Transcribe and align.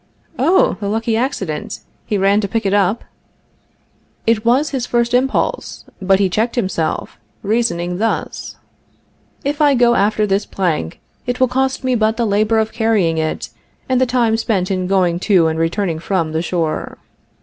Oh, 0.39 0.77
the 0.79 0.87
lucky 0.89 1.15
accident! 1.15 1.81
He 2.07 2.17
ran 2.17 2.41
to 2.41 2.47
pick 2.47 2.65
it 2.65 2.73
up? 2.73 3.03
It 4.25 4.43
was 4.43 4.71
his 4.71 4.87
first 4.87 5.13
impulse; 5.13 5.85
but 6.01 6.17
he 6.19 6.27
checked 6.27 6.55
himself, 6.55 7.19
reasoning 7.43 7.99
thus: 7.99 8.55
"If 9.45 9.61
I 9.61 9.75
go 9.75 9.93
after 9.93 10.25
this 10.25 10.47
plank, 10.47 10.99
it 11.27 11.39
will 11.39 11.47
cost 11.47 11.83
me 11.83 11.93
but 11.93 12.17
the 12.17 12.25
labor 12.25 12.57
of 12.57 12.73
carrying 12.73 13.19
it 13.19 13.49
and 13.87 14.01
the 14.01 14.07
time 14.07 14.37
spent 14.37 14.71
in 14.71 14.87
going 14.87 15.19
to 15.29 15.45
and 15.45 15.59
returning 15.59 15.99
from 15.99 16.31
the 16.31 16.41
shore. 16.41 16.97